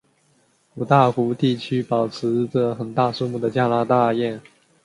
[0.73, 4.41] 五大湖地区保持着很大数目的加拿大雁。